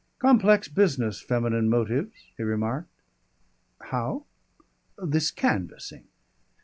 [0.17, 2.89] "Complex business feminine motives," he remarked.
[3.91, 4.25] "How?"
[4.97, 6.05] "This canvassing.